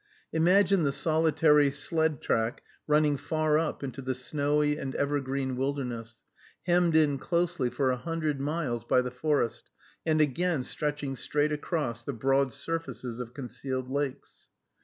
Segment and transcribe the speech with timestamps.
[0.33, 6.23] Imagine the solitary sled track running far up into the snowy and evergreen wilderness,
[6.63, 9.69] hemmed in closely for a hundred miles by the forest,
[10.03, 14.49] and again stretching straight across the broad surfaces of concealed lakes!